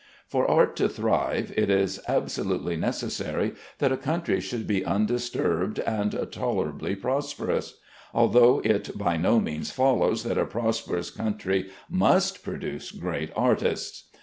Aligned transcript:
For 0.27 0.49
art 0.49 0.75
to 0.77 0.89
thrive, 0.89 1.53
it 1.55 1.69
is 1.69 1.99
absolutely 2.07 2.75
necessary 2.75 3.53
that 3.77 3.91
a 3.91 3.97
country 3.97 4.39
should 4.41 4.65
be 4.65 4.83
undisturbed 4.83 5.77
and 5.77 6.27
tolerably 6.31 6.95
prosperous; 6.95 7.75
although 8.11 8.63
it 8.65 8.97
by 8.97 9.17
no 9.17 9.39
means 9.39 9.69
follows 9.69 10.23
that 10.23 10.39
a 10.39 10.45
prosperous 10.45 11.11
country 11.11 11.69
must 11.87 12.41
produce 12.43 12.89
great 12.89 13.31
artists. 13.35 14.05